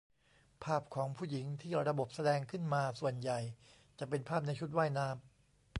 [0.63, 3.39] ภาพของผู้หญิงที่ระบบแสดงขึ้นมา ส่วนใหญ่
[3.99, 5.15] จะเป็นภาพในชุดว่ายน้ำ